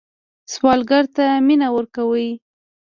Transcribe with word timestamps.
سوالګر 0.53 1.05
ته 1.15 1.25
مینه 1.45 1.67
ورکوئ 1.75 2.29